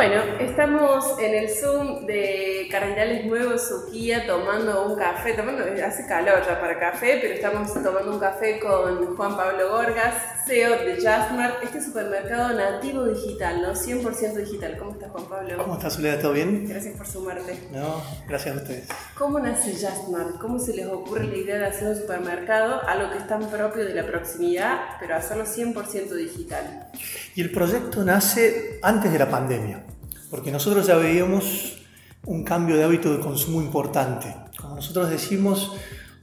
Bueno, 0.00 0.22
estamos 0.38 1.18
en 1.18 1.34
el 1.34 1.50
Zoom 1.50 2.06
de 2.06 2.68
Cardenales 2.70 3.26
Nuevos 3.26 3.68
Suquía 3.68 4.26
tomando 4.26 4.86
un 4.86 4.98
café, 4.98 5.34
tomando, 5.34 5.62
hace 5.62 6.06
calor 6.06 6.42
ya 6.42 6.58
para 6.58 6.80
café, 6.80 7.18
pero 7.20 7.34
estamos 7.34 7.70
tomando 7.74 8.10
un 8.14 8.18
café 8.18 8.58
con 8.60 9.14
Juan 9.14 9.36
Pablo 9.36 9.68
Gorgas, 9.68 10.14
CEO 10.46 10.70
de 10.86 10.94
JustMart, 10.94 11.62
este 11.62 11.82
supermercado 11.82 12.56
nativo 12.56 13.04
digital, 13.04 13.60
¿no? 13.60 13.74
100% 13.74 14.36
digital. 14.36 14.78
¿Cómo 14.78 14.92
estás, 14.92 15.10
Juan 15.10 15.24
Pablo? 15.26 15.56
¿Cómo 15.58 15.74
estás, 15.74 15.92
Soledad? 15.92 16.20
¿Todo 16.22 16.32
bien? 16.32 16.66
Gracias 16.66 16.96
por 16.96 17.06
sumarte. 17.06 17.58
No, 17.70 18.02
gracias 18.26 18.56
a 18.56 18.58
ustedes. 18.58 18.88
¿Cómo 19.18 19.38
nace 19.38 19.74
JustMart? 19.74 20.38
¿Cómo 20.38 20.58
se 20.58 20.72
les 20.76 20.86
ocurre 20.86 21.26
la 21.26 21.36
idea 21.36 21.58
de 21.58 21.66
hacer 21.66 21.88
un 21.88 21.96
supermercado, 21.96 22.80
algo 22.88 23.12
que 23.12 23.18
es 23.18 23.26
tan 23.26 23.50
propio 23.50 23.84
de 23.84 23.94
la 23.94 24.06
proximidad, 24.06 24.80
pero 24.98 25.14
hacerlo 25.14 25.44
100% 25.44 26.14
digital? 26.14 26.88
Y 27.34 27.42
el 27.42 27.52
proyecto 27.52 28.02
nace 28.02 28.78
antes 28.82 29.12
de 29.12 29.18
la 29.18 29.28
pandemia 29.28 29.84
porque 30.30 30.50
nosotros 30.50 30.86
ya 30.86 30.96
veíamos 30.96 31.78
un 32.24 32.44
cambio 32.44 32.76
de 32.76 32.84
hábito 32.84 33.12
de 33.12 33.20
consumo 33.20 33.60
importante. 33.60 34.34
Como 34.56 34.76
nosotros 34.76 35.10
decimos, 35.10 35.72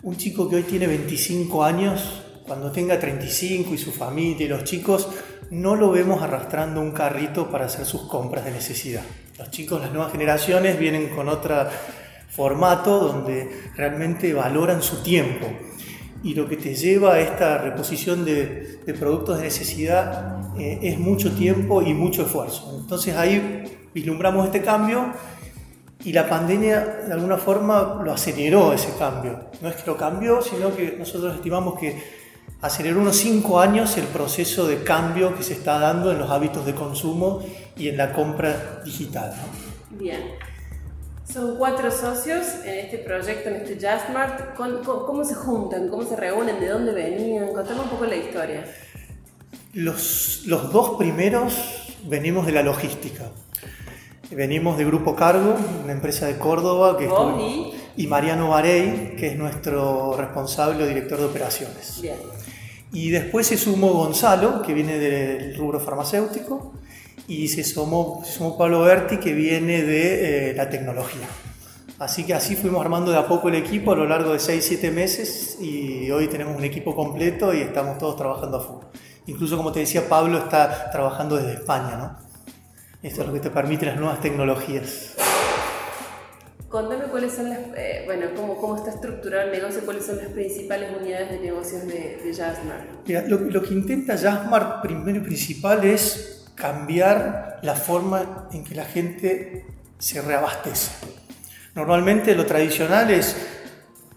un 0.03 0.15
chico 0.15 0.49
que 0.49 0.57
hoy 0.57 0.63
tiene 0.63 0.87
25 0.87 1.63
años, 1.63 2.23
cuando 2.45 2.71
tenga 2.71 2.99
35 2.99 3.73
y 3.73 3.77
su 3.77 3.91
familia 3.91 4.45
y 4.45 4.49
los 4.49 4.63
chicos, 4.63 5.09
no 5.49 5.75
lo 5.75 5.91
vemos 5.91 6.21
arrastrando 6.21 6.81
un 6.81 6.91
carrito 6.91 7.49
para 7.49 7.65
hacer 7.65 7.85
sus 7.85 8.03
compras 8.03 8.45
de 8.45 8.51
necesidad. 8.51 9.03
Los 9.37 9.51
chicos, 9.51 9.81
las 9.81 9.91
nuevas 9.91 10.11
generaciones, 10.11 10.79
vienen 10.79 11.09
con 11.09 11.27
otro 11.29 11.67
formato 12.29 12.99
donde 12.99 13.49
realmente 13.75 14.33
valoran 14.33 14.81
su 14.81 15.03
tiempo. 15.03 15.47
Y 16.23 16.33
lo 16.33 16.47
que 16.47 16.57
te 16.57 16.75
lleva 16.75 17.13
a 17.13 17.19
esta 17.19 17.59
reposición 17.59 18.25
de, 18.25 18.79
productos 18.99 19.37
de 19.37 19.43
necesidad 19.43 20.57
eh, 20.59 20.79
es 20.81 20.99
mucho 20.99 21.31
tiempo 21.31 21.81
y 21.81 21.93
mucho 21.93 22.23
esfuerzo. 22.23 22.77
Entonces 22.81 23.15
ahí 23.15 23.63
vislumbramos 23.93 24.45
este 24.45 24.61
cambio 24.61 25.13
y 26.03 26.13
la 26.13 26.27
pandemia 26.27 26.79
de 27.07 27.13
alguna 27.13 27.37
forma 27.37 28.01
lo 28.03 28.11
aceleró 28.13 28.73
ese 28.73 28.93
cambio. 28.97 29.49
No 29.61 29.69
es 29.69 29.75
que 29.75 29.85
lo 29.85 29.97
cambió, 29.97 30.41
sino 30.41 30.75
que 30.75 30.95
nosotros 30.97 31.35
estimamos 31.35 31.79
que 31.79 32.01
aceleró 32.61 32.99
unos 32.99 33.17
cinco 33.17 33.59
años 33.59 33.97
el 33.97 34.05
proceso 34.05 34.67
de 34.67 34.83
cambio 34.83 35.35
que 35.35 35.43
se 35.43 35.53
está 35.53 35.79
dando 35.79 36.11
en 36.11 36.19
los 36.19 36.29
hábitos 36.29 36.65
de 36.65 36.73
consumo 36.73 37.43
y 37.75 37.89
en 37.89 37.97
la 37.97 38.13
compra 38.13 38.81
digital. 38.83 39.33
Bien. 39.91 40.37
Son 41.31 41.57
cuatro 41.57 41.91
socios 41.91 42.45
en 42.63 42.85
este 42.85 42.99
proyecto, 42.99 43.49
en 43.49 43.55
este 43.55 43.75
JustMart. 43.75 44.55
¿Cómo 44.55 45.25
se 45.25 45.35
juntan? 45.35 45.89
¿Cómo 45.89 46.03
se 46.03 46.15
reúnen? 46.15 46.59
¿De 46.59 46.69
dónde 46.69 46.93
venían? 46.93 47.51
Contame 47.53 47.81
un 47.81 47.89
poco 47.89 48.05
la 48.05 48.15
historia. 48.15 48.65
Los, 49.73 50.43
los 50.45 50.71
dos 50.71 50.97
primeros 50.97 51.97
venimos 52.05 52.45
de 52.45 52.53
la 52.53 52.63
logística. 52.63 53.25
Venimos 54.31 54.77
de 54.77 54.85
Grupo 54.85 55.15
Cargo, 55.15 55.55
una 55.83 55.93
empresa 55.93 56.27
de 56.27 56.37
Córdoba, 56.37 56.97
que 56.97 57.09
y? 57.97 58.07
Mariano 58.07 58.49
Varey, 58.49 59.15
que 59.17 59.27
es 59.27 59.37
nuestro 59.37 60.15
responsable 60.17 60.83
o 60.83 60.87
director 60.87 61.19
de 61.19 61.25
operaciones. 61.25 61.99
Bien. 62.01 62.17
Y 62.93 63.09
después 63.09 63.47
se 63.47 63.57
sumó 63.57 63.93
Gonzalo, 63.93 64.61
que 64.61 64.73
viene 64.73 64.97
del 64.97 65.57
rubro 65.57 65.79
farmacéutico, 65.79 66.73
y 67.27 67.49
se 67.49 67.63
sumó, 67.63 68.23
Pablo 68.57 68.81
Berti, 68.81 69.17
que 69.17 69.33
viene 69.33 69.83
de 69.83 70.51
eh, 70.51 70.53
la 70.55 70.69
tecnología. 70.69 71.27
Así 71.99 72.25
que 72.25 72.33
así 72.33 72.55
fuimos 72.55 72.79
armando 72.81 73.11
de 73.11 73.17
a 73.17 73.27
poco 73.27 73.49
el 73.49 73.55
equipo 73.55 73.91
a 73.91 73.95
lo 73.95 74.05
largo 74.05 74.31
de 74.31 74.37
6-7 74.37 74.91
meses 74.91 75.57
y 75.59 76.09
hoy 76.11 76.27
tenemos 76.27 76.55
un 76.55 76.63
equipo 76.63 76.95
completo 76.95 77.53
y 77.53 77.61
estamos 77.61 77.97
todos 77.97 78.15
trabajando 78.15 78.57
a 78.57 78.61
full. 78.61 78.83
Incluso 79.25 79.57
como 79.57 79.71
te 79.71 79.79
decía, 79.79 80.07
Pablo 80.07 80.37
está 80.37 80.89
trabajando 80.91 81.35
desde 81.35 81.53
España, 81.53 81.97
¿no? 81.97 82.17
Esto 83.01 83.21
es 83.21 83.27
lo 83.27 83.33
que 83.33 83.39
te 83.39 83.49
permite 83.49 83.87
las 83.87 83.97
nuevas 83.97 84.21
tecnologías. 84.21 85.15
Contame 86.69 87.05
cuáles 87.05 87.33
son 87.33 87.49
las, 87.49 87.59
eh, 87.75 88.03
bueno, 88.05 88.27
cómo, 88.35 88.57
cómo, 88.57 88.75
está 88.75 88.91
estructurado 88.91 89.45
el 89.45 89.51
negocio, 89.51 89.81
cuáles 89.83 90.05
son 90.05 90.17
las 90.17 90.27
principales 90.27 90.89
unidades 90.99 91.31
de 91.31 91.39
negocios 91.39 91.87
de, 91.87 92.21
de 92.23 92.37
Mira, 93.05 93.21
lo, 93.27 93.39
lo, 93.39 93.61
que 93.63 93.73
intenta 93.73 94.17
Jasmart 94.17 94.81
primero 94.81 95.17
y 95.17 95.21
principal 95.21 95.83
es 95.85 96.36
cambiar 96.57 97.59
la 97.61 97.75
forma 97.75 98.47
en 98.51 98.65
que 98.65 98.75
la 98.75 98.83
gente 98.83 99.65
se 99.99 100.21
reabastece. 100.21 100.91
Normalmente 101.75 102.35
lo 102.35 102.45
tradicional 102.45 103.11
es 103.11 103.35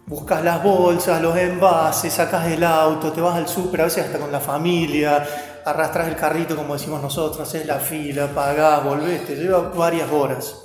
buscas 0.06 0.42
las 0.42 0.62
bolsas, 0.62 1.22
los 1.22 1.36
envases, 1.36 2.12
sacas 2.12 2.46
el 2.48 2.64
auto, 2.64 3.12
te 3.12 3.20
vas 3.20 3.36
al 3.36 3.46
súper, 3.46 3.82
a 3.82 3.84
veces 3.84 4.06
hasta 4.06 4.18
con 4.18 4.32
la 4.32 4.40
familia, 4.40 5.24
arrastras 5.64 6.08
el 6.08 6.16
carrito, 6.16 6.56
como 6.56 6.74
decimos 6.74 7.00
nosotros, 7.00 7.46
haces 7.46 7.66
la 7.66 7.78
fila, 7.78 8.26
pagás, 8.28 8.82
volvés, 8.82 9.24
te 9.26 9.36
lleva 9.36 9.60
varias 9.68 10.10
horas. 10.10 10.64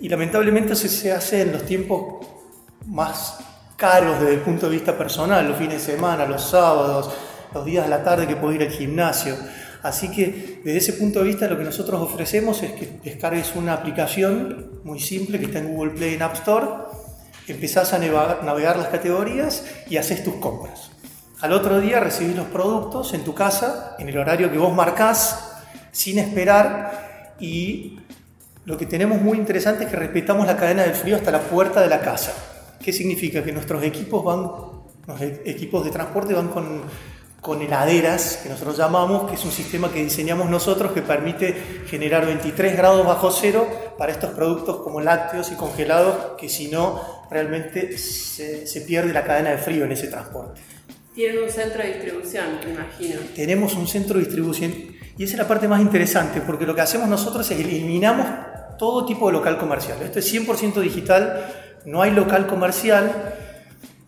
Y 0.00 0.08
lamentablemente 0.08 0.72
eso 0.72 0.88
se 0.88 1.12
hace 1.12 1.42
en 1.42 1.52
los 1.52 1.66
tiempos 1.66 2.26
más 2.86 3.38
caros 3.76 4.20
desde 4.20 4.34
el 4.34 4.40
punto 4.40 4.66
de 4.66 4.72
vista 4.72 4.96
personal, 4.96 5.46
los 5.46 5.58
fines 5.58 5.84
de 5.84 5.92
semana, 5.94 6.24
los 6.24 6.42
sábados, 6.42 7.10
los 7.52 7.64
días 7.64 7.84
de 7.84 7.90
la 7.90 8.02
tarde 8.02 8.26
que 8.26 8.36
puedes 8.36 8.60
ir 8.60 8.66
al 8.66 8.72
gimnasio. 8.72 9.36
Así 9.82 10.10
que 10.10 10.60
desde 10.64 10.78
ese 10.78 10.92
punto 10.94 11.18
de 11.18 11.26
vista 11.26 11.48
lo 11.48 11.58
que 11.58 11.64
nosotros 11.64 12.00
ofrecemos 12.00 12.62
es 12.62 12.72
que 12.72 12.88
descargues 13.02 13.54
una 13.56 13.72
aplicación 13.72 14.80
muy 14.84 15.00
simple 15.00 15.38
que 15.38 15.46
está 15.46 15.58
en 15.58 15.74
Google 15.74 15.92
Play 15.92 16.14
en 16.14 16.22
App 16.22 16.34
Store, 16.34 16.66
empezás 17.48 17.92
a 17.92 17.98
navegar 17.98 18.76
las 18.76 18.88
categorías 18.88 19.64
y 19.88 19.96
haces 19.96 20.22
tus 20.22 20.34
compras. 20.36 20.90
Al 21.40 21.52
otro 21.52 21.80
día 21.80 21.98
recibís 21.98 22.36
los 22.36 22.46
productos 22.46 23.14
en 23.14 23.24
tu 23.24 23.34
casa, 23.34 23.96
en 23.98 24.08
el 24.08 24.16
horario 24.16 24.52
que 24.52 24.58
vos 24.58 24.72
marcás, 24.72 25.52
sin 25.90 26.20
esperar. 26.20 27.34
Y 27.40 27.98
lo 28.64 28.78
que 28.78 28.86
tenemos 28.86 29.20
muy 29.20 29.38
interesante 29.38 29.84
es 29.84 29.90
que 29.90 29.96
respetamos 29.96 30.46
la 30.46 30.56
cadena 30.56 30.82
del 30.82 30.94
frío 30.94 31.16
hasta 31.16 31.32
la 31.32 31.40
puerta 31.40 31.80
de 31.80 31.88
la 31.88 32.00
casa. 32.00 32.32
¿Qué 32.80 32.92
significa? 32.92 33.42
Que 33.42 33.50
nuestros 33.50 33.82
equipos 33.82 34.22
van, 34.22 34.50
e-, 35.20 35.42
equipos 35.46 35.84
de 35.84 35.90
transporte 35.90 36.32
van 36.32 36.46
con, 36.46 36.82
con 37.42 37.60
heladeras, 37.60 38.38
que 38.40 38.48
nosotros 38.48 38.78
llamamos, 38.78 39.28
que 39.28 39.34
es 39.34 39.44
un 39.44 39.50
sistema 39.50 39.92
que 39.92 40.02
diseñamos 40.02 40.48
nosotros 40.48 40.92
que 40.92 41.02
permite 41.02 41.82
generar 41.88 42.24
23 42.24 42.76
grados 42.76 43.04
bajo 43.04 43.32
cero 43.32 43.66
para 43.98 44.12
estos 44.12 44.30
productos 44.30 44.76
como 44.76 45.00
lácteos 45.00 45.50
y 45.50 45.56
congelados, 45.56 46.38
que 46.38 46.48
si 46.48 46.68
no, 46.68 47.26
realmente 47.32 47.98
se, 47.98 48.64
se 48.64 48.80
pierde 48.82 49.12
la 49.12 49.24
cadena 49.24 49.50
de 49.50 49.58
frío 49.58 49.84
en 49.84 49.90
ese 49.90 50.06
transporte. 50.06 50.60
Tienen 51.16 51.42
un 51.42 51.50
centro 51.50 51.82
de 51.82 51.88
distribución, 51.88 52.44
me 52.64 52.72
imagino. 52.74 53.20
Tenemos 53.34 53.74
un 53.74 53.88
centro 53.88 54.18
de 54.18 54.24
distribución 54.24 54.72
y 55.18 55.24
esa 55.24 55.32
es 55.32 55.38
la 55.38 55.48
parte 55.48 55.66
más 55.66 55.80
interesante 55.80 56.40
porque 56.42 56.64
lo 56.64 56.76
que 56.76 56.82
hacemos 56.82 57.08
nosotros 57.08 57.50
es 57.50 57.58
eliminamos 57.58 58.26
todo 58.78 59.04
tipo 59.04 59.26
de 59.26 59.32
local 59.32 59.58
comercial. 59.58 59.98
Esto 60.00 60.20
es 60.20 60.32
100% 60.32 60.80
digital, 60.80 61.44
no 61.86 62.02
hay 62.02 62.12
local 62.12 62.46
comercial. 62.46 63.34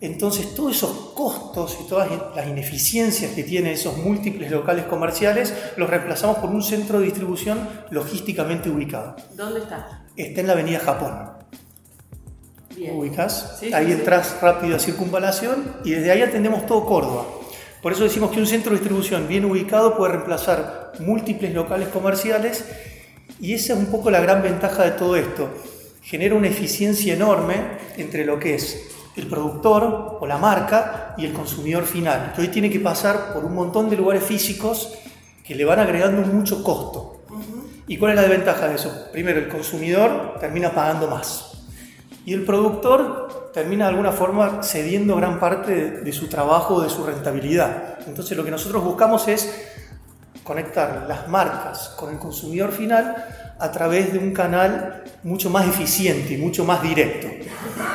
Entonces 0.05 0.53
todos 0.53 0.75
esos 0.75 0.91
costos 1.13 1.77
y 1.81 1.87
todas 1.87 2.09
las 2.35 2.47
ineficiencias 2.47 3.31
que 3.33 3.43
tienen 3.43 3.73
esos 3.73 3.97
múltiples 3.97 4.51
locales 4.51 4.85
comerciales 4.85 5.53
los 5.77 5.89
reemplazamos 5.89 6.37
por 6.37 6.49
un 6.49 6.61
centro 6.61 6.99
de 6.99 7.05
distribución 7.05 7.67
logísticamente 7.89 8.69
ubicado. 8.69 9.15
¿Dónde 9.35 9.61
está? 9.61 10.05
Está 10.15 10.41
en 10.41 10.47
la 10.47 10.53
avenida 10.53 10.79
Japón 10.79 11.35
ubicas, 12.91 13.61
ahí 13.73 13.91
entras 13.91 14.41
rápido 14.41 14.75
a 14.75 14.79
circunvalación 14.79 15.77
y 15.83 15.91
desde 15.91 16.11
ahí 16.11 16.21
atendemos 16.21 16.65
todo 16.65 16.85
Córdoba. 16.85 17.25
Por 17.81 17.93
eso 17.93 18.03
decimos 18.03 18.31
que 18.31 18.39
un 18.39 18.47
centro 18.47 18.71
de 18.71 18.79
distribución 18.79 19.27
bien 19.27 19.45
ubicado 19.45 19.95
puede 19.95 20.13
reemplazar 20.13 20.93
múltiples 20.99 21.53
locales 21.53 21.87
comerciales 21.89 22.65
y 23.39 23.53
esa 23.53 23.73
es 23.73 23.79
un 23.79 23.87
poco 23.87 24.11
la 24.11 24.19
gran 24.19 24.41
ventaja 24.41 24.83
de 24.83 24.91
todo 24.91 25.15
esto. 25.15 25.49
Genera 26.01 26.35
una 26.35 26.47
eficiencia 26.47 27.13
enorme 27.13 27.55
entre 27.97 28.25
lo 28.25 28.39
que 28.39 28.55
es 28.55 28.87
el 29.15 29.27
productor 29.27 30.17
o 30.19 30.27
la 30.27 30.37
marca 30.37 31.15
y 31.17 31.25
el 31.25 31.33
consumidor 31.33 31.85
final, 31.85 32.33
que 32.35 32.41
hoy 32.41 32.47
tiene 32.49 32.69
que 32.69 32.79
pasar 32.79 33.33
por 33.33 33.45
un 33.45 33.55
montón 33.55 33.89
de 33.89 33.97
lugares 33.97 34.23
físicos 34.23 34.93
que 35.43 35.55
le 35.55 35.65
van 35.65 35.79
agregando 35.79 36.21
mucho 36.21 36.63
costo. 36.63 37.21
¿Y 37.87 37.97
cuál 37.97 38.11
es 38.11 38.15
la 38.15 38.21
desventaja 38.23 38.67
de 38.67 38.75
eso? 38.75 39.09
Primero, 39.11 39.39
el 39.39 39.47
consumidor 39.47 40.37
termina 40.39 40.73
pagando 40.73 41.07
más. 41.07 41.51
Y 42.25 42.33
el 42.33 42.43
productor 42.43 43.51
termina 43.53 43.85
de 43.85 43.91
alguna 43.91 44.11
forma 44.11 44.63
cediendo 44.63 45.15
gran 45.15 45.39
parte 45.39 46.01
de, 46.01 46.11
su 46.11 46.27
trabajo, 46.27 46.81
de 46.81 46.89
su 46.89 47.05
rentabilidad. 47.05 47.99
Entonces 48.07 48.35
lo 48.35 48.43
que 48.43 48.51
nosotros 48.51 48.83
buscamos 48.83 49.27
es 49.27 49.49
conectar 50.45 51.05
las 51.07 51.27
marcas 51.27 51.89
con 51.97 52.11
el 52.11 52.19
consumidor 52.19 52.71
final 52.71 53.15
a 53.57 53.71
través 53.71 54.13
de 54.13 54.19
un 54.19 54.31
canal 54.31 55.03
mucho 55.23 55.49
más 55.49 55.67
eficiente 55.67 56.35
y 56.35 56.37
mucho 56.37 56.63
más 56.63 56.83
directo. 56.83 57.27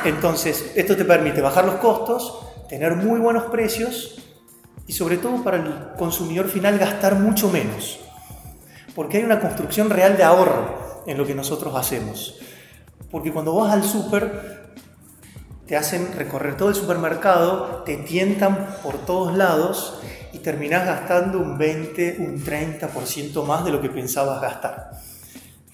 Entonces, 0.03 0.73
esto 0.75 0.97
te 0.97 1.05
permite 1.05 1.41
bajar 1.41 1.65
los 1.65 1.75
costos, 1.75 2.39
tener 2.67 2.95
muy 2.97 3.19
buenos 3.19 3.45
precios 3.45 4.21
y 4.85 4.91
sobre 4.91 5.17
todo 5.17 5.41
para 5.43 5.57
el 5.57 5.95
consumidor 5.97 6.49
final 6.49 6.77
gastar 6.77 7.15
mucho 7.15 7.49
menos. 7.49 7.99
Porque 8.93 9.17
hay 9.17 9.23
una 9.23 9.39
construcción 9.39 9.89
real 9.89 10.17
de 10.17 10.23
ahorro 10.23 11.03
en 11.07 11.17
lo 11.17 11.25
que 11.25 11.33
nosotros 11.33 11.73
hacemos. 11.75 12.37
Porque 13.09 13.31
cuando 13.31 13.55
vas 13.55 13.71
al 13.71 13.83
súper, 13.83 14.60
te 15.71 15.77
hacen 15.77 16.11
recorrer 16.17 16.57
todo 16.57 16.67
el 16.67 16.75
supermercado, 16.75 17.83
te 17.85 17.95
tientan 17.95 18.75
por 18.83 19.05
todos 19.05 19.37
lados 19.37 20.01
y 20.33 20.39
terminás 20.39 20.85
gastando 20.85 21.39
un 21.39 21.57
20, 21.57 22.17
un 22.19 22.43
30% 22.43 23.45
más 23.45 23.63
de 23.63 23.71
lo 23.71 23.79
que 23.79 23.87
pensabas 23.87 24.41
gastar. 24.41 24.91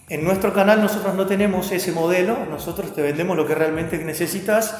En 0.08 0.24
nuestro 0.24 0.54
canal 0.54 0.84
nosotros 0.84 1.16
no 1.16 1.26
tenemos 1.26 1.72
ese 1.72 1.94
modelo, 1.94 2.46
nosotros 2.46 2.94
te 2.94 3.02
vendemos 3.02 3.36
lo 3.36 3.48
que 3.48 3.56
realmente 3.56 3.98
necesitas 3.98 4.76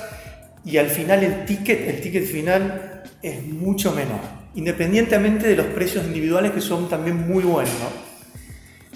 y 0.64 0.78
al 0.78 0.92
final 0.92 1.24
el 1.24 1.46
ticket, 1.46 1.90
el 1.90 2.00
ticket 2.00 2.26
final 2.26 3.02
es 3.24 3.44
mucho 3.44 3.94
menor, 3.94 4.22
independientemente 4.54 5.48
de 5.48 5.56
los 5.56 5.66
precios 5.66 6.06
individuales 6.06 6.52
que 6.52 6.62
son 6.62 6.90
también 6.90 7.28
muy 7.28 7.42
buenos. 7.42 7.74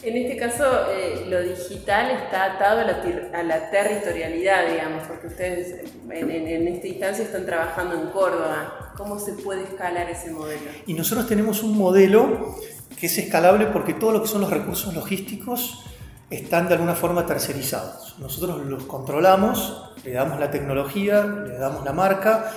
En 0.04 0.18
este 0.18 0.36
caso, 0.36 0.66
eh, 0.90 1.28
lo 1.30 1.44
digital 1.44 2.10
está 2.10 2.56
atado 2.56 2.82
a 2.82 3.44
la, 3.44 3.70
territorialidad, 3.70 4.72
digamos, 4.72 5.08
porque 5.08 5.28
ustedes 5.28 5.86
en, 6.10 6.32
en, 6.32 6.68
esta 6.68 6.88
instancia 6.88 7.24
están 7.24 7.46
trabajando 7.46 8.02
en 8.02 8.08
Córdoba. 8.10 8.94
¿Cómo 8.98 9.20
se 9.20 9.34
puede 9.34 9.64
escalar 9.64 10.10
ese 10.10 10.32
modelo? 10.32 10.72
Y 10.88 10.96
nosotros 10.96 11.28
tenemos 11.28 11.62
un 11.62 11.78
modelo 11.78 12.56
que 13.00 13.06
es 13.06 13.18
escalable 13.20 13.68
porque 13.68 13.94
todo 13.94 14.12
lo 14.12 14.24
que 14.24 14.28
son 14.28 14.42
los 14.42 14.50
recursos 14.50 14.94
logísticos 14.96 15.84
están 16.32 16.68
de 16.68 16.76
alguna 16.76 16.96
forma 16.96 17.28
tercerizados. 17.28 18.16
Nosotros 18.18 18.66
los 18.66 18.86
controlamos, 18.86 19.92
le 20.04 20.14
damos 20.14 20.40
la 20.40 20.50
tecnología, 20.50 21.24
le 21.24 21.58
damos 21.58 21.86
la 21.86 21.94
marca, 21.94 22.52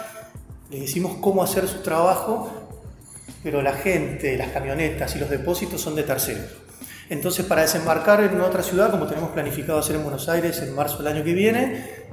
le 0.70 0.80
decimos 0.80 1.18
cómo 1.20 1.42
hacer 1.42 1.68
su 1.68 1.82
trabajo, 1.82 2.50
pero 3.42 3.60
la 3.60 3.72
gente, 3.72 4.38
las 4.38 4.48
camionetas 4.48 5.14
y 5.16 5.18
los 5.18 5.28
depósitos 5.28 5.80
son 5.80 5.94
de 5.94 6.04
terceros. 6.04 6.63
Entonces, 7.10 7.44
para 7.44 7.62
desembarcar 7.62 8.22
en 8.22 8.40
otra 8.40 8.62
ciudad, 8.62 8.90
como 8.90 9.06
tenemos 9.06 9.30
planificado 9.30 9.78
hacer 9.78 9.96
en 9.96 10.02
Buenos 10.02 10.28
Aires 10.28 10.58
en 10.62 10.74
marzo 10.74 10.98
del 10.98 11.08
año 11.08 11.24
que 11.24 11.34
viene, 11.34 12.04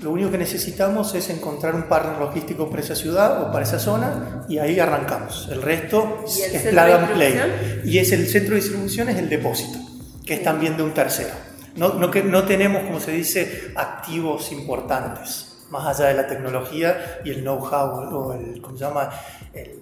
lo 0.00 0.10
único 0.10 0.30
que 0.30 0.38
necesitamos 0.38 1.14
es 1.14 1.30
encontrar 1.30 1.74
un 1.74 1.84
partner 1.84 2.18
logístico 2.18 2.68
para 2.68 2.82
esa 2.82 2.94
ciudad 2.94 3.42
o 3.42 3.52
para 3.52 3.64
esa 3.64 3.78
zona 3.78 4.44
y 4.48 4.58
ahí 4.58 4.78
arrancamos. 4.78 5.48
El 5.50 5.62
resto 5.62 6.24
es 6.26 6.62
plug 6.62 6.78
and 6.78 7.14
play. 7.14 7.82
Y 7.84 7.98
es 7.98 8.12
el 8.12 8.26
centro 8.26 8.54
de 8.54 8.60
distribución 8.60 9.08
es 9.08 9.16
el 9.16 9.28
depósito, 9.28 9.78
que 10.26 10.34
es 10.34 10.42
también 10.42 10.76
de 10.76 10.82
un 10.82 10.92
tercero. 10.92 11.30
No, 11.76 11.94
no, 11.94 12.10
que, 12.10 12.22
no 12.22 12.44
tenemos, 12.44 12.82
como 12.82 13.00
se 13.00 13.12
dice, 13.12 13.72
activos 13.76 14.52
importantes, 14.52 15.64
más 15.70 15.86
allá 15.86 16.08
de 16.08 16.14
la 16.14 16.26
tecnología 16.26 17.20
y 17.24 17.30
el 17.30 17.42
know-how 17.42 18.14
o 18.14 18.32
el, 18.34 18.60
¿cómo 18.60 18.76
se 18.76 18.84
llama? 18.84 19.10
El, 19.52 19.80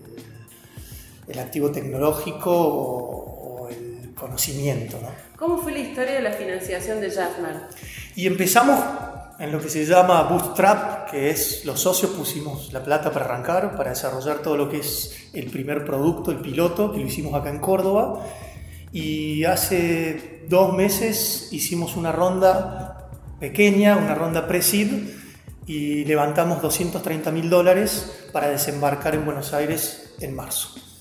el 1.27 1.39
activo 1.39 1.71
tecnológico 1.71 2.51
o, 2.51 3.32
conocimiento. 4.23 4.99
¿no? 5.03 5.09
¿Cómo 5.37 5.59
fue 5.59 5.73
la 5.73 5.81
historia 5.81 6.15
de 6.15 6.23
la 6.23 6.31
financiación 6.31 7.01
de 7.01 7.11
Jasmine? 7.11 7.61
Y 8.15 8.29
empezamos 8.29 8.79
en 9.39 9.51
lo 9.51 9.61
que 9.61 9.69
se 9.69 9.85
llama 9.85 10.23
Bootstrap, 10.23 11.11
que 11.11 11.31
es 11.31 11.65
los 11.65 11.81
socios 11.81 12.13
pusimos 12.13 12.73
la 12.73 12.85
plata 12.85 13.13
para 13.13 13.25
arrancar, 13.25 13.77
para 13.77 13.91
desarrollar 13.91 14.39
todo 14.39 14.57
lo 14.57 14.71
que 14.71 14.79
es 14.79 15.29
el 15.33 15.51
primer 15.51 15.85
producto, 15.85 16.31
el 16.31 16.39
piloto, 16.39 16.93
que 16.93 17.01
lo 17.01 17.07
hicimos 17.07 17.35
acá 17.35 17.51
en 17.51 17.59
Córdoba. 17.59 18.25
Y 18.93 19.45
hace 19.45 20.45
dos 20.49 20.77
meses 20.77 21.49
hicimos 21.51 21.97
una 21.97 22.13
ronda 22.13 23.11
pequeña, 23.41 23.97
una 23.97 24.15
ronda 24.15 24.47
pre-seed, 24.47 25.09
y 25.67 26.05
levantamos 26.05 26.63
230 26.63 27.33
mil 27.33 27.51
dólares 27.51 28.29
para 28.33 28.49
desembarcar 28.49 29.17
en 29.17 29.25
Buenos 29.25 29.53
Aires 29.53 30.15
en 30.21 30.37
marzo. 30.37 30.92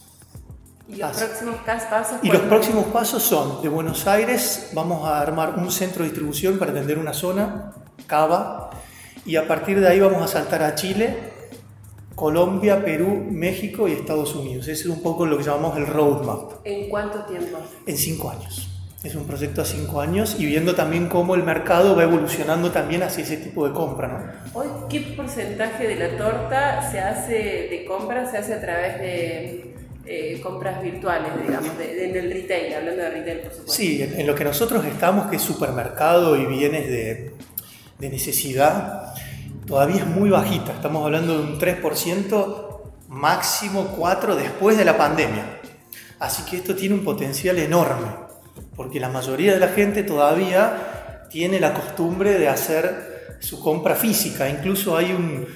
¿Y 0.92 0.98
los 0.98 1.12
próximos 1.18 1.56
pasos? 1.66 2.20
Y 2.22 2.28
los 2.28 2.42
próximos 2.42 2.86
pasos 2.88 3.24
son, 3.24 3.62
de 3.62 3.70
Buenos 3.70 4.08
Aires 4.08 4.72
vamos 4.74 5.08
a 5.08 5.22
armar 5.22 5.56
un 5.58 5.72
centro 5.72 6.04
de 6.04 6.10
distribución 6.10 6.60
para 6.60 6.72
atender 6.72 7.00
una 7.00 7.14
zona 7.14 7.72
Cava, 8.08 8.72
y 9.26 9.38
a 9.38 9.48
partir 9.48 9.80
de 9.80 9.88
ahí 9.88 10.02
vamos 10.02 10.22
a 10.22 10.28
saltar 10.28 10.64
a 10.64 10.76
Chile, 10.76 11.16
Colombia, 12.16 12.84
Perú, 12.84 13.26
México 13.32 13.88
y 13.88 13.94
Estados 13.94 14.36
Unidos. 14.36 14.68
Ese 14.68 14.84
es 14.84 14.90
un 14.90 15.02
poco 15.02 15.26
lo 15.26 15.38
que 15.38 15.44
llamamos 15.44 15.78
el 15.78 15.88
roadmap. 15.88 16.66
¿En 16.66 16.90
cuánto 16.90 17.24
tiempo? 17.24 17.58
En 17.86 17.98
cinco 17.98 18.30
años. 18.30 18.68
Es 19.04 19.16
un 19.16 19.26
proyecto 19.26 19.62
a 19.62 19.66
cinco 19.66 20.02
años 20.02 20.36
y 20.38 20.46
viendo 20.46 20.76
también 20.76 21.08
cómo 21.08 21.34
el 21.36 21.44
mercado 21.44 21.96
va 21.96 22.04
evolucionando 22.04 22.70
también 22.70 23.02
hacia 23.02 23.24
ese 23.24 23.38
tipo 23.38 23.68
de 23.68 23.74
compra. 23.74 24.08
¿no? 24.54 24.60
Hoy, 24.60 24.68
¿qué 24.90 25.00
porcentaje 25.16 25.88
de 25.88 25.96
la 25.96 26.18
torta 26.18 26.92
se 26.92 27.00
hace 27.00 27.34
de 27.34 27.86
compra, 27.88 28.30
se 28.30 28.38
hace 28.38 28.54
a 28.54 28.62
través 28.62 29.00
de 29.00 29.71
eh, 30.06 30.40
compras 30.42 30.82
virtuales, 30.82 31.32
digamos, 31.46 31.72
en 31.80 32.16
el 32.16 32.32
retail, 32.32 32.74
hablando 32.74 33.02
de 33.04 33.10
retail, 33.10 33.40
por 33.40 33.52
supuesto? 33.52 33.74
Sí, 33.74 34.02
en, 34.02 34.20
en, 34.20 34.28
lo 34.28 34.36
que 34.36 34.44
nosotros 34.44 34.86
estamos, 34.86 35.30
que 35.30 35.36
es 35.38 35.42
supermercado 35.42 36.36
y 36.36 36.46
bienes 36.46 36.88
de, 36.88 37.34
de 38.00 38.10
necesidad 38.10 39.14
todavía 39.66 40.02
es 40.02 40.08
muy 40.08 40.30
bajita. 40.30 40.74
Estamos 40.74 41.06
hablando 41.06 41.38
de 41.38 41.44
un 41.44 41.60
3%, 41.60 42.68
máximo 43.08 43.96
4% 43.98 44.36
después 44.36 44.78
de 44.78 44.84
la 44.84 44.98
pandemia. 44.98 45.60
Así 46.20 46.44
que 46.44 46.58
esto 46.58 46.76
tiene 46.76 46.96
un 46.96 47.04
potencial 47.04 47.58
enorme, 47.58 48.08
porque 48.76 49.00
la 49.00 49.08
mayoría 49.08 49.54
de 49.54 49.60
la 49.60 49.70
gente 49.70 50.04
todavía 50.04 51.28
tiene 51.30 51.60
la 51.60 51.74
costumbre 51.74 52.38
de 52.38 52.50
hacer 52.50 53.38
su 53.40 53.60
compra 53.60 53.96
física. 53.96 54.50
Incluso 54.50 54.98
hay 54.98 55.14
un, 55.14 55.48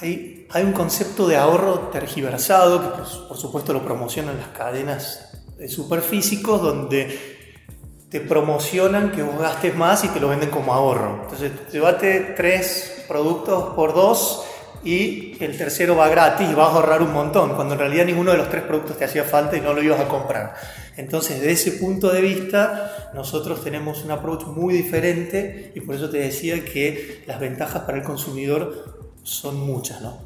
hay, 0.00 0.46
un 0.62 0.72
concepto 0.72 1.28
de 1.28 1.36
ahorro 1.36 1.90
tergiversado, 1.92 2.80
que 2.80 3.02
por, 3.28 3.36
supuesto 3.36 3.72
lo 3.72 3.84
promocionan 3.84 4.38
las 4.38 4.48
cadenas 4.48 5.30
de 5.58 5.68
superfísicos, 5.68 6.62
donde 6.62 7.40
te 8.08 8.20
promocionan 8.20 9.12
que 9.12 9.22
vos 9.22 9.38
gastes 9.38 9.74
más 9.74 10.04
y 10.04 10.08
te 10.08 10.20
lo 10.20 10.28
venden 10.28 10.50
como 10.50 10.74
ahorro. 10.74 11.20
Entonces, 11.22 11.52
llévate 11.72 12.34
tres 12.36 13.04
productos 13.08 13.74
por 13.74 13.94
dos 13.94 14.44
y 14.84 15.36
el 15.42 15.56
tercero 15.56 15.96
va 15.96 16.08
gratis 16.08 16.48
y 16.50 16.54
vas 16.54 16.68
a 16.68 16.76
ahorrar 16.76 17.02
un 17.02 17.12
montón, 17.12 17.54
cuando 17.54 17.74
en 17.74 17.80
realidad 17.80 18.04
ninguno 18.04 18.32
de 18.32 18.38
los 18.38 18.50
tres 18.50 18.64
productos 18.64 18.98
te 18.98 19.04
hacía 19.04 19.24
falta 19.24 19.56
y 19.56 19.60
no 19.60 19.72
lo 19.72 19.82
ibas 19.82 20.00
a 20.00 20.08
comprar. 20.08 20.54
Entonces, 20.96 21.40
de 21.40 21.52
ese 21.52 21.72
punto 21.72 22.10
de 22.10 22.20
vista, 22.20 23.10
nosotros 23.14 23.64
tenemos 23.64 24.04
un 24.04 24.10
approach 24.10 24.44
muy 24.44 24.74
diferente 24.74 25.72
y 25.74 25.80
por 25.80 25.94
eso 25.94 26.10
te 26.10 26.18
decía 26.18 26.64
que 26.64 27.22
las 27.26 27.40
ventajas 27.40 27.82
para 27.82 27.96
el 27.96 28.04
consumidor 28.04 29.01
son 29.22 29.60
muchas, 29.60 30.00
¿no? 30.00 30.18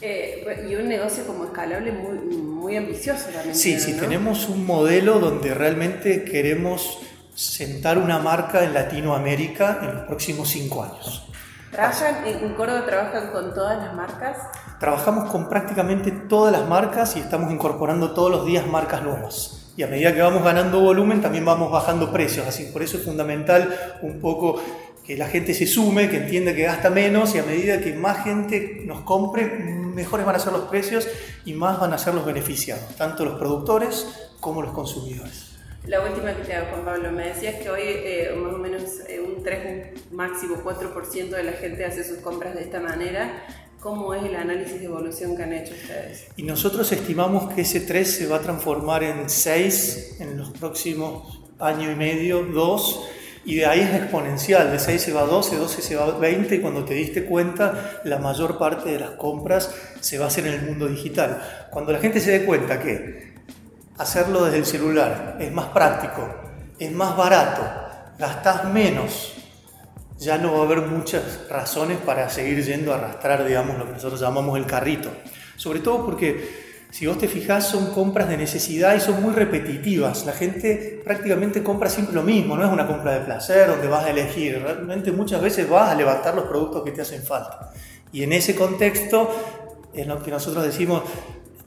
Eh, 0.00 0.66
y 0.68 0.74
un 0.76 0.88
negocio 0.88 1.26
como 1.26 1.44
escalable 1.44 1.90
muy, 1.92 2.18
muy 2.36 2.76
ambicioso 2.76 3.26
también. 3.32 3.54
Sí, 3.54 3.80
sí, 3.80 3.94
tenemos 3.94 4.48
un 4.48 4.64
modelo 4.64 5.18
donde 5.18 5.54
realmente 5.54 6.24
queremos 6.24 6.98
sentar 7.34 7.98
una 7.98 8.18
marca 8.18 8.64
en 8.64 8.74
Latinoamérica 8.74 9.78
en 9.82 9.94
los 9.94 10.04
próximos 10.06 10.48
cinco 10.48 10.82
años. 10.82 11.28
¿Trabajan 11.70 12.26
en 12.26 12.54
Córdoba 12.54 12.86
trabajan 12.86 13.30
con 13.30 13.54
todas 13.54 13.78
las 13.78 13.94
marcas? 13.94 14.38
Trabajamos 14.80 15.30
con 15.30 15.48
prácticamente 15.48 16.10
todas 16.10 16.52
las 16.52 16.68
marcas 16.68 17.16
y 17.16 17.20
estamos 17.20 17.52
incorporando 17.52 18.12
todos 18.12 18.30
los 18.30 18.46
días 18.46 18.66
marcas 18.66 19.02
nuevas. 19.02 19.72
Y 19.76 19.82
a 19.82 19.86
medida 19.86 20.12
que 20.12 20.20
vamos 20.20 20.42
ganando 20.42 20.80
volumen, 20.80 21.20
también 21.20 21.44
vamos 21.44 21.70
bajando 21.70 22.10
precios. 22.10 22.46
Así 22.48 22.64
por 22.72 22.82
eso 22.82 22.96
es 22.96 23.04
fundamental 23.04 23.98
un 24.02 24.20
poco 24.20 24.60
que 25.08 25.16
la 25.16 25.26
gente 25.26 25.54
se 25.54 25.66
sume, 25.66 26.10
que 26.10 26.18
entienda 26.18 26.54
que 26.54 26.64
gasta 26.64 26.90
menos 26.90 27.34
y 27.34 27.38
a 27.38 27.42
medida 27.42 27.80
que 27.80 27.94
más 27.94 28.24
gente 28.24 28.82
nos 28.84 29.00
compre, 29.00 29.46
mejores 29.46 30.26
van 30.26 30.36
a 30.36 30.38
ser 30.38 30.52
los 30.52 30.68
precios 30.68 31.08
y 31.46 31.54
más 31.54 31.80
van 31.80 31.94
a 31.94 31.98
ser 31.98 32.12
los 32.12 32.26
beneficiados, 32.26 32.94
tanto 32.94 33.24
los 33.24 33.38
productores 33.38 34.06
como 34.38 34.60
los 34.60 34.70
consumidores. 34.72 35.56
La 35.86 36.02
última 36.02 36.36
que 36.36 36.42
te 36.42 36.54
hago, 36.54 36.66
Juan 36.72 36.84
Pablo, 36.84 37.10
me 37.10 37.28
decías 37.28 37.54
que 37.54 37.70
hoy 37.70 37.80
eh, 37.84 38.34
más 38.36 38.52
o 38.52 38.58
menos 38.58 38.82
eh, 39.08 39.18
un 39.18 39.42
3, 39.42 40.12
máximo 40.12 40.56
4% 40.62 41.30
de 41.30 41.42
la 41.42 41.52
gente 41.52 41.86
hace 41.86 42.04
sus 42.04 42.18
compras 42.18 42.54
de 42.54 42.60
esta 42.60 42.78
manera. 42.78 43.46
¿Cómo 43.80 44.12
es 44.12 44.22
el 44.22 44.36
análisis 44.36 44.78
de 44.78 44.84
evolución 44.84 45.38
que 45.38 45.42
han 45.42 45.54
hecho 45.54 45.72
ustedes? 45.72 46.26
Y 46.36 46.42
nosotros 46.42 46.92
estimamos 46.92 47.54
que 47.54 47.62
ese 47.62 47.80
3 47.80 48.14
se 48.14 48.26
va 48.26 48.36
a 48.36 48.40
transformar 48.40 49.04
en 49.04 49.30
6 49.30 50.18
en 50.20 50.36
los 50.36 50.50
próximos 50.50 51.40
año 51.58 51.90
y 51.90 51.94
medio, 51.94 52.42
2 52.42 53.14
y 53.48 53.54
de 53.54 53.64
ahí 53.64 53.80
es 53.80 53.94
exponencial, 53.94 54.70
de 54.70 54.78
6 54.78 55.00
se 55.00 55.10
va 55.10 55.22
a 55.22 55.24
12, 55.24 55.56
12 55.56 55.80
se 55.80 55.96
va 55.96 56.04
a 56.04 56.10
20 56.10 56.56
y 56.56 56.60
cuando 56.60 56.84
te 56.84 56.92
diste 56.92 57.24
cuenta 57.24 58.02
la 58.04 58.18
mayor 58.18 58.58
parte 58.58 58.90
de 58.90 59.00
las 59.00 59.12
compras 59.12 59.74
se 60.00 60.18
va 60.18 60.26
a 60.26 60.28
hacer 60.28 60.46
en 60.46 60.52
el 60.52 60.62
mundo 60.66 60.86
digital. 60.86 61.68
Cuando 61.70 61.90
la 61.92 61.98
gente 61.98 62.20
se 62.20 62.30
dé 62.30 62.44
cuenta 62.44 62.78
que 62.78 63.32
hacerlo 63.96 64.44
desde 64.44 64.58
el 64.58 64.66
celular 64.66 65.38
es 65.40 65.50
más 65.50 65.68
práctico, 65.68 66.28
es 66.78 66.92
más 66.92 67.16
barato, 67.16 67.62
gastas 68.18 68.64
menos, 68.66 69.32
ya 70.18 70.36
no 70.36 70.52
va 70.52 70.58
a 70.58 70.62
haber 70.64 70.82
muchas 70.82 71.48
razones 71.48 71.96
para 72.04 72.28
seguir 72.28 72.62
yendo 72.62 72.92
a 72.92 72.96
arrastrar, 72.98 73.46
digamos, 73.46 73.78
lo 73.78 73.86
que 73.86 73.92
nosotros 73.92 74.20
llamamos 74.20 74.58
el 74.58 74.66
carrito. 74.66 75.10
Sobre 75.56 75.80
todo 75.80 76.04
porque 76.04 76.67
si 76.90 77.06
vos 77.06 77.18
te 77.18 77.28
fijás, 77.28 77.68
son 77.68 77.92
compras 77.92 78.28
de 78.28 78.36
necesidad 78.36 78.96
y 78.96 79.00
son 79.00 79.22
muy 79.22 79.34
repetitivas. 79.34 80.24
La 80.24 80.32
gente 80.32 81.00
prácticamente 81.04 81.62
compra 81.62 81.90
siempre 81.90 82.14
lo 82.14 82.22
mismo, 82.22 82.56
no 82.56 82.64
es 82.64 82.72
una 82.72 82.86
compra 82.86 83.12
de 83.12 83.20
placer 83.20 83.68
donde 83.68 83.88
vas 83.88 84.06
a 84.06 84.10
elegir. 84.10 84.60
Realmente 84.62 85.12
muchas 85.12 85.42
veces 85.42 85.68
vas 85.68 85.90
a 85.90 85.94
levantar 85.94 86.34
los 86.34 86.46
productos 86.46 86.82
que 86.84 86.92
te 86.92 87.02
hacen 87.02 87.22
falta. 87.22 87.72
Y 88.10 88.22
en 88.22 88.32
ese 88.32 88.54
contexto, 88.54 89.30
en 89.92 90.08
lo 90.08 90.22
que 90.22 90.30
nosotros 90.30 90.64
decimos, 90.64 91.02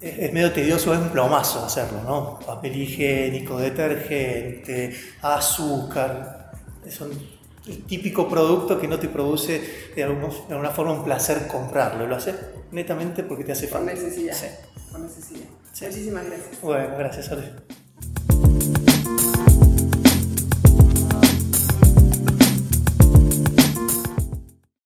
es 0.02 0.34
medio 0.34 0.52
tedioso, 0.52 0.92
es 0.94 1.00
un 1.00 1.10
plomazo 1.10 1.64
hacerlo, 1.64 2.02
¿no? 2.04 2.40
Papel 2.44 2.76
higiénico, 2.76 3.60
detergente, 3.60 4.96
azúcar. 5.22 6.52
Son 6.90 7.12
el 7.68 7.84
típico 7.84 8.28
producto 8.28 8.80
que 8.80 8.88
no 8.88 8.98
te 8.98 9.08
produce 9.08 9.62
de, 9.96 10.04
alguna 10.04 10.72
forma 10.72 10.94
un 10.94 11.04
placer 11.04 11.48
comprarlo. 11.48 12.08
Lo 12.08 12.16
haces 12.16 12.36
netamente 12.72 13.22
porque 13.22 13.44
te 13.44 13.52
hace 13.52 13.68
falta. 13.68 13.92
Por 13.92 14.02
necesidad. 14.02 14.34
Sí 14.34 14.48
con 14.92 15.10
Cecilia. 15.10 15.46
Muchísimas 15.82 16.26
gracias. 16.26 16.62
Bueno, 16.62 16.98
gracias, 16.98 17.26
Sol. 17.28 17.44